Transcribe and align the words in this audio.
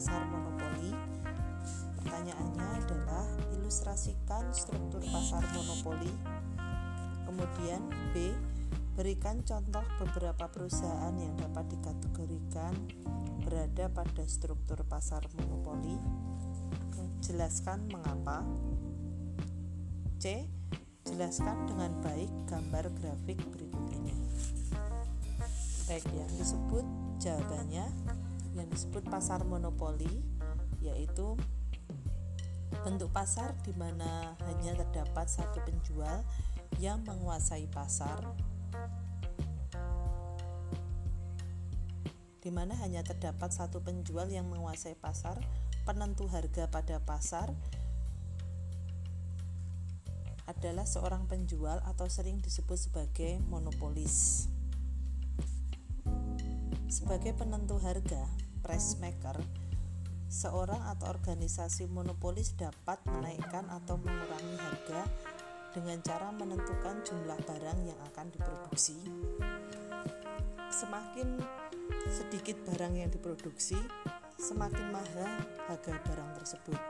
pasar 0.00 0.24
monopoli? 0.32 0.96
Pertanyaannya 2.00 2.68
adalah 2.72 3.28
ilustrasikan 3.52 4.48
struktur 4.48 5.04
pasar 5.04 5.44
monopoli. 5.52 6.08
Kemudian 7.28 7.84
B. 8.16 8.32
Berikan 8.96 9.44
contoh 9.44 9.84
beberapa 10.00 10.48
perusahaan 10.48 11.12
yang 11.20 11.36
dapat 11.36 11.76
dikategorikan 11.76 12.72
berada 13.44 13.92
pada 13.92 14.24
struktur 14.24 14.80
pasar 14.88 15.20
monopoli. 15.36 16.00
Jelaskan 17.20 17.84
mengapa. 17.92 18.40
C. 20.16 20.48
Jelaskan 21.04 21.68
dengan 21.68 21.92
baik 22.00 22.32
gambar 22.48 22.88
grafik 23.04 23.36
berikut 23.52 23.84
ini. 23.92 24.16
Baik, 25.84 26.08
yang 26.16 26.32
disebut 26.40 26.88
jawabannya 27.20 27.84
yang 28.56 28.66
disebut 28.70 29.06
pasar 29.06 29.42
monopoli 29.46 30.22
yaitu 30.80 31.36
bentuk 32.86 33.12
pasar 33.12 33.52
di 33.66 33.76
mana 33.76 34.34
hanya 34.48 34.72
terdapat 34.78 35.28
satu 35.28 35.60
penjual 35.66 36.24
yang 36.80 37.04
menguasai 37.04 37.68
pasar 37.68 38.24
di 42.40 42.48
mana 42.48 42.72
hanya 42.80 43.04
terdapat 43.04 43.52
satu 43.52 43.84
penjual 43.84 44.24
yang 44.32 44.48
menguasai 44.48 44.96
pasar, 44.96 45.36
penentu 45.84 46.24
harga 46.24 46.72
pada 46.72 46.96
pasar 47.04 47.52
adalah 50.48 50.88
seorang 50.88 51.28
penjual 51.28 51.78
atau 51.84 52.08
sering 52.08 52.40
disebut 52.40 52.80
sebagai 52.80 53.38
monopolis. 53.46 54.48
Sebagai 56.90 57.36
penentu 57.36 57.78
harga, 57.78 58.24
price 58.60 59.00
maker, 59.00 59.36
seorang 60.30 60.78
atau 60.94 61.10
organisasi 61.10 61.90
monopolis 61.90 62.54
dapat 62.54 63.02
menaikkan 63.08 63.66
atau 63.66 63.98
mengurangi 63.98 64.56
harga 64.60 65.02
dengan 65.74 65.98
cara 66.02 66.28
menentukan 66.34 67.02
jumlah 67.02 67.38
barang 67.46 67.78
yang 67.82 67.98
akan 68.12 68.26
diproduksi. 68.30 68.98
Semakin 70.70 71.40
sedikit 72.06 72.56
barang 72.70 72.94
yang 72.94 73.10
diproduksi, 73.10 73.78
semakin 74.38 74.86
mahal 74.94 75.30
harga 75.66 75.92
barang 76.06 76.30
tersebut. 76.42 76.80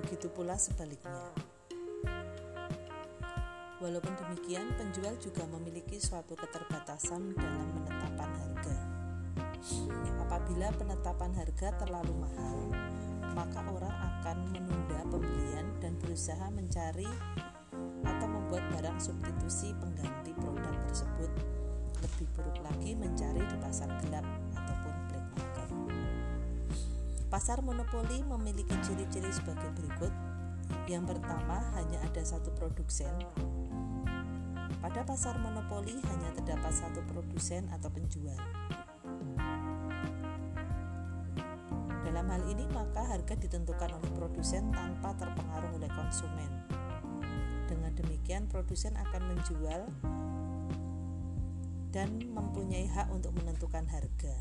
Begitu 0.00 0.28
pula 0.30 0.54
sebaliknya. 0.60 1.32
Walaupun 3.78 4.10
demikian, 4.18 4.74
penjual 4.74 5.14
juga 5.22 5.46
memiliki 5.46 6.02
suatu 6.02 6.34
keterbatasan 6.34 7.30
dalam 7.38 7.68
penetapan 7.78 8.30
harga. 8.34 8.76
Apabila 10.38 10.70
penetapan 10.70 11.34
harga 11.34 11.74
terlalu 11.82 12.14
mahal, 12.14 12.70
maka 13.34 13.58
orang 13.74 13.90
akan 13.90 14.38
menunda 14.54 15.02
pembelian 15.10 15.66
dan 15.82 15.98
berusaha 15.98 16.46
mencari 16.54 17.10
atau 18.06 18.26
membuat 18.30 18.62
barang 18.70 19.02
substitusi 19.02 19.74
pengganti 19.82 20.30
produk 20.38 20.78
tersebut 20.86 21.26
lebih 21.98 22.26
buruk 22.38 22.54
lagi 22.62 22.94
mencari 22.94 23.42
di 23.42 23.56
pasar 23.58 23.90
gelap 23.98 24.22
ataupun 24.54 24.94
black 25.10 25.26
market. 25.34 25.68
Pasar 27.26 27.58
monopoli 27.58 28.22
memiliki 28.22 28.78
ciri-ciri 28.78 29.34
sebagai 29.34 29.74
berikut. 29.74 30.14
Yang 30.86 31.18
pertama, 31.18 31.66
hanya 31.74 31.98
ada 32.06 32.22
satu 32.22 32.54
produsen. 32.54 33.10
Pada 34.78 35.02
pasar 35.02 35.34
monopoli 35.42 35.98
hanya 35.98 36.30
terdapat 36.30 36.70
satu 36.70 37.02
produsen 37.10 37.66
atau 37.74 37.90
penjual. 37.90 38.38
Dalam 42.18 42.34
hal 42.34 42.50
ini, 42.50 42.66
maka 42.74 43.06
harga 43.06 43.38
ditentukan 43.38 43.94
oleh 43.94 44.10
produsen 44.18 44.74
tanpa 44.74 45.14
terpengaruh 45.22 45.70
oleh 45.78 45.86
konsumen. 45.86 46.50
Dengan 47.70 47.94
demikian, 47.94 48.50
produsen 48.50 48.98
akan 48.98 49.22
menjual 49.30 49.86
dan 51.94 52.18
mempunyai 52.26 52.90
hak 52.90 53.06
untuk 53.14 53.38
menentukan 53.38 53.86
harga. 53.86 54.34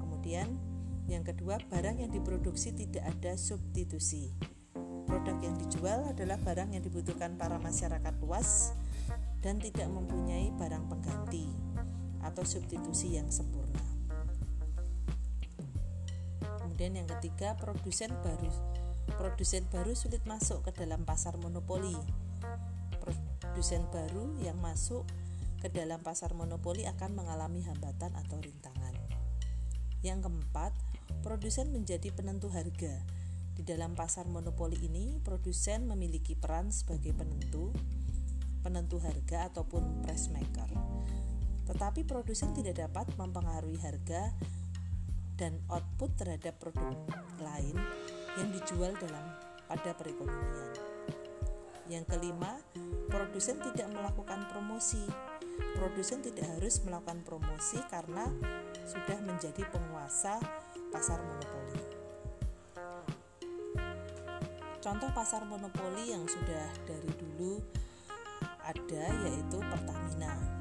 Kemudian, 0.00 0.56
yang 1.12 1.28
kedua, 1.28 1.60
barang 1.60 2.00
yang 2.00 2.08
diproduksi 2.08 2.72
tidak 2.72 3.04
ada 3.04 3.36
substitusi. 3.36 4.32
Produk 5.04 5.36
yang 5.44 5.60
dijual 5.60 6.08
adalah 6.08 6.40
barang 6.40 6.72
yang 6.72 6.80
dibutuhkan 6.80 7.36
para 7.36 7.60
masyarakat 7.60 8.16
luas 8.24 8.72
dan 9.44 9.60
tidak 9.60 9.92
mempunyai 9.92 10.56
barang 10.56 10.88
pengganti 10.88 11.52
atau 12.24 12.48
substitusi 12.48 13.20
yang 13.20 13.28
sempurna. 13.28 13.85
Kemudian 16.76 17.08
yang 17.08 17.08
ketiga, 17.08 17.56
produsen 17.56 18.12
baru 18.20 18.52
produsen 19.16 19.64
baru 19.72 19.96
sulit 19.96 20.20
masuk 20.28 20.60
ke 20.68 20.76
dalam 20.76 21.08
pasar 21.08 21.40
monopoli. 21.40 21.96
Produsen 23.00 23.88
baru 23.88 24.36
yang 24.44 24.60
masuk 24.60 25.08
ke 25.64 25.72
dalam 25.72 26.04
pasar 26.04 26.36
monopoli 26.36 26.84
akan 26.84 27.16
mengalami 27.16 27.64
hambatan 27.64 28.12
atau 28.12 28.36
rintangan. 28.44 28.92
Yang 30.04 30.28
keempat, 30.28 30.76
produsen 31.24 31.72
menjadi 31.72 32.12
penentu 32.12 32.52
harga. 32.52 33.00
Di 33.56 33.64
dalam 33.64 33.96
pasar 33.96 34.28
monopoli 34.28 34.76
ini, 34.84 35.16
produsen 35.24 35.88
memiliki 35.88 36.36
peran 36.36 36.68
sebagai 36.68 37.16
penentu, 37.16 37.72
penentu 38.60 39.00
harga 39.00 39.48
ataupun 39.48 40.04
price 40.04 40.28
maker. 40.28 40.68
Tetapi 41.72 42.04
produsen 42.04 42.52
tidak 42.52 42.84
dapat 42.84 43.08
mempengaruhi 43.16 43.80
harga 43.80 44.36
dan 45.36 45.60
output 45.68 46.16
terhadap 46.16 46.56
produk 46.56 46.96
lain 47.40 47.76
yang 48.40 48.48
dijual 48.52 48.92
dalam 48.96 49.24
pada 49.68 49.92
perekonomian. 49.96 50.72
Yang 51.86 52.04
kelima, 52.16 52.58
produsen 53.08 53.62
tidak 53.62 53.88
melakukan 53.94 54.48
promosi 54.50 55.04
produsen 55.76 56.20
tidak 56.24 56.46
harus 56.56 56.80
melakukan 56.84 57.20
promosi 57.24 57.80
karena 57.88 58.28
sudah 58.84 59.18
menjadi 59.24 59.64
penguasa 59.72 60.40
pasar 60.92 61.20
monopoli. 61.20 61.84
Contoh 64.80 65.10
pasar 65.10 65.42
monopoli 65.44 66.14
yang 66.14 66.24
sudah 66.28 66.70
dari 66.86 67.10
dulu 67.18 67.58
ada 68.62 69.04
yaitu 69.26 69.58
Pertamina. 69.58 70.55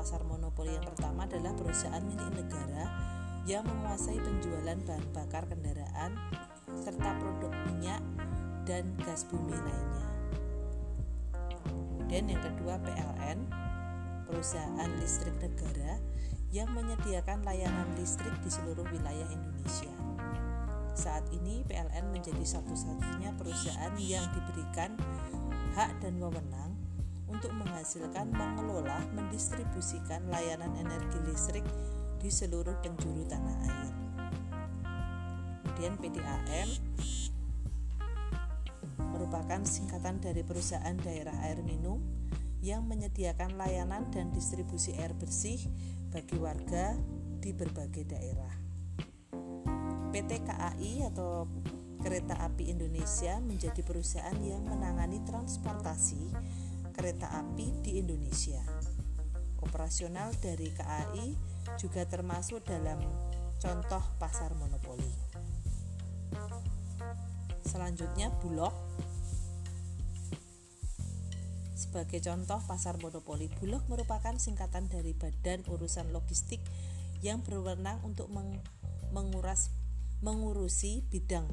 Pasar 0.00 0.24
monopoli 0.24 0.72
yang 0.72 0.88
pertama 0.88 1.28
adalah 1.28 1.52
perusahaan 1.52 2.00
milik 2.00 2.32
negara 2.32 2.88
yang 3.44 3.60
menguasai 3.68 4.16
penjualan 4.16 4.80
bahan 4.88 5.04
bakar 5.12 5.44
kendaraan 5.44 6.16
serta 6.72 7.20
produk 7.20 7.52
minyak 7.68 8.00
dan 8.64 8.96
gas 9.04 9.28
bumi 9.28 9.52
lainnya. 9.52 10.08
Kemudian 11.68 12.32
yang 12.32 12.40
kedua 12.40 12.80
PLN, 12.80 13.44
perusahaan 14.24 14.88
listrik 15.04 15.36
negara 15.36 16.00
yang 16.48 16.72
menyediakan 16.72 17.44
layanan 17.44 17.92
listrik 18.00 18.32
di 18.40 18.48
seluruh 18.48 18.88
wilayah 18.88 19.28
Indonesia. 19.28 19.92
Saat 20.96 21.28
ini 21.28 21.60
PLN 21.68 22.08
menjadi 22.08 22.40
satu-satunya 22.48 23.36
perusahaan 23.36 23.92
yang 24.00 24.24
diberikan 24.32 24.96
hak 25.76 25.92
dan 26.00 26.16
wewenang 26.16 26.72
untuk 27.30 27.54
menghasilkan, 27.54 28.34
mengelola, 28.34 28.98
mendistribusikan 29.14 30.26
layanan 30.28 30.74
energi 30.76 31.18
listrik 31.24 31.64
di 32.18 32.28
seluruh 32.28 32.74
penjuru 32.82 33.24
tanah 33.30 33.56
air. 33.64 33.94
Kemudian 35.80 35.96
PDAM 35.96 36.68
merupakan 39.16 39.64
singkatan 39.64 40.20
dari 40.20 40.44
perusahaan 40.44 40.92
daerah 41.00 41.32
air 41.48 41.64
minum 41.64 42.04
yang 42.60 42.84
menyediakan 42.84 43.56
layanan 43.56 44.12
dan 44.12 44.28
distribusi 44.36 44.92
air 45.00 45.16
bersih 45.16 45.56
bagi 46.12 46.36
warga 46.36 46.92
di 47.40 47.56
berbagai 47.56 48.04
daerah. 48.04 48.52
PT 50.12 50.44
KAI 50.44 51.08
atau 51.08 51.48
Kereta 52.00 52.36
Api 52.44 52.68
Indonesia 52.72 53.40
menjadi 53.40 53.80
perusahaan 53.80 54.36
yang 54.40 54.64
menangani 54.68 55.20
transportasi 55.24 56.32
kereta 57.00 57.32
api 57.32 57.80
di 57.80 57.96
Indonesia. 57.96 58.60
Operasional 59.64 60.36
dari 60.36 60.68
KAI 60.68 61.32
juga 61.80 62.04
termasuk 62.04 62.60
dalam 62.68 63.00
contoh 63.56 64.04
pasar 64.20 64.52
monopoli. 64.52 65.08
Selanjutnya 67.64 68.28
Bulog 68.44 68.76
sebagai 71.72 72.20
contoh, 72.20 72.60
pasar 72.68 73.00
monopoli 73.00 73.48
Bulog 73.48 73.80
merupakan 73.88 74.36
singkatan 74.36 74.92
dari 74.92 75.16
Badan 75.16 75.64
Urusan 75.72 76.12
Logistik 76.12 76.60
yang 77.24 77.40
berwenang 77.40 78.04
untuk 78.04 78.28
meng 78.28 78.60
menguras 79.08 79.72
mengurusi 80.20 81.00
bidang 81.08 81.48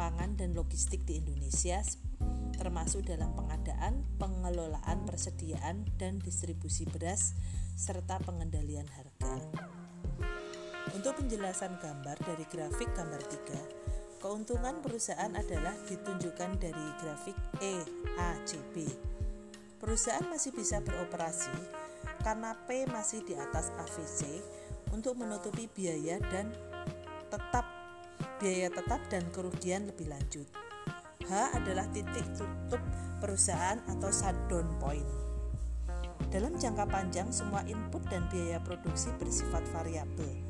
pangan 0.00 0.40
dan 0.40 0.56
logistik 0.56 1.04
di 1.04 1.20
Indonesia 1.20 1.84
termasuk 2.58 3.06
dalam 3.06 3.30
pengadaan, 3.38 4.02
pengelolaan 4.48 5.04
persediaan 5.04 5.84
dan 6.00 6.24
distribusi 6.24 6.88
beras 6.88 7.36
serta 7.76 8.16
pengendalian 8.24 8.88
harga. 8.88 9.44
Untuk 10.96 11.20
penjelasan 11.20 11.76
gambar 11.76 12.16
dari 12.24 12.48
grafik 12.48 12.88
gambar 12.96 13.20
3, 13.28 14.24
keuntungan 14.24 14.80
perusahaan 14.80 15.28
adalah 15.36 15.76
ditunjukkan 15.84 16.64
dari 16.64 16.86
grafik 16.96 17.36
E, 17.60 17.84
A, 18.16 18.40
C, 18.48 18.56
B. 18.72 18.88
Perusahaan 19.76 20.24
masih 20.24 20.56
bisa 20.56 20.80
beroperasi 20.80 21.52
karena 22.24 22.56
P 22.64 22.88
masih 22.88 23.20
di 23.28 23.36
atas 23.36 23.68
AVC 23.76 24.40
untuk 24.96 25.20
menutupi 25.20 25.68
biaya 25.68 26.16
dan 26.32 26.48
tetap 27.28 27.68
biaya 28.40 28.72
tetap 28.72 29.04
dan 29.12 29.28
kerugian 29.28 29.92
lebih 29.92 30.08
lanjut. 30.08 30.48
H 31.26 31.32
adalah 31.58 31.88
titik 31.90 32.26
tutup 32.38 32.82
perusahaan 33.18 33.82
atau 33.90 34.12
shutdown 34.12 34.68
point. 34.78 35.08
Dalam 36.28 36.60
jangka 36.60 36.84
panjang, 36.86 37.32
semua 37.32 37.64
input 37.64 38.04
dan 38.06 38.28
biaya 38.30 38.60
produksi 38.60 39.10
bersifat 39.16 39.64
variabel 39.72 40.48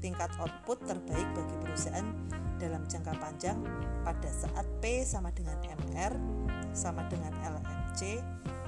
tingkat 0.00 0.32
output 0.40 0.80
terbaik 0.88 1.28
bagi 1.36 1.56
perusahaan 1.60 2.08
dalam 2.56 2.88
jangka 2.88 3.12
panjang 3.20 3.56
pada 4.00 4.32
saat 4.32 4.64
P 4.80 5.04
sama 5.04 5.28
dengan 5.32 5.60
MR 5.60 6.12
sama 6.72 7.04
dengan 7.08 7.32
LMC 7.44 8.20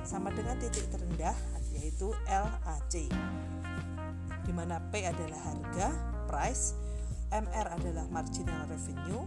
sama 0.04 0.28
dengan 0.32 0.60
titik 0.60 0.88
terendah 0.92 1.34
yaitu 1.72 2.12
LAC 2.28 3.08
di 4.44 4.52
mana 4.52 4.80
P 4.92 5.08
adalah 5.08 5.40
harga 5.40 5.88
price 6.28 6.76
MR 7.32 7.80
adalah 7.80 8.04
marginal 8.12 8.68
revenue 8.68 9.24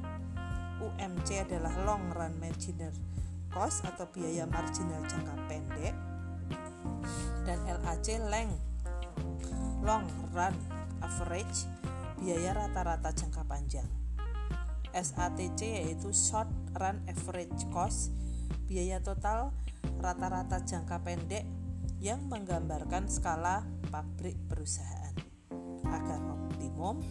UMC 0.83 1.47
adalah 1.47 1.71
long 1.87 2.11
run 2.11 2.33
marginal 2.39 2.91
cost 3.53 3.85
atau 3.87 4.07
biaya 4.11 4.43
marginal 4.49 4.99
jangka 5.07 5.35
pendek 5.47 5.95
dan 7.47 7.59
LAC 7.63 8.19
length 8.27 8.59
long 9.85 10.03
run 10.33 10.55
average 10.99 11.69
biaya 12.19 12.57
rata-rata 12.57 13.13
jangka 13.13 13.43
panjang. 13.45 13.87
SATC 14.95 15.59
yaitu 15.61 16.09
short 16.15 16.47
run 16.79 17.03
average 17.05 17.67
cost, 17.69 18.15
biaya 18.65 19.03
total 19.03 19.51
rata-rata 19.99 20.63
jangka 20.63 21.03
pendek 21.03 21.43
yang 21.99 22.23
menggambarkan 22.31 23.11
skala 23.11 23.67
pabrik 23.91 24.39
perusahaan. 24.47 25.13
Agar 25.85 26.19
optimum, 26.23 27.03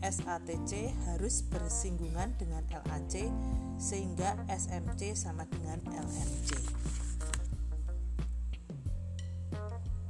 SATC 0.00 0.96
harus 1.08 1.44
bersinggungan 1.52 2.32
dengan 2.40 2.64
LAC 2.72 3.28
sehingga 3.76 4.36
SMC 4.48 5.12
sama 5.12 5.44
dengan 5.48 5.80
LMC. 5.92 6.56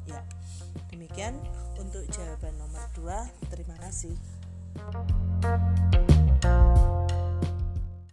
Ya, 0.07 0.23
demikian 0.91 1.35
untuk 1.79 2.07
jawaban 2.11 2.55
nomor 2.59 2.87
2. 2.95 3.51
Terima 3.51 3.77
kasih. 3.83 4.15